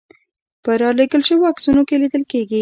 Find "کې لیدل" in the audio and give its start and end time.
1.87-2.23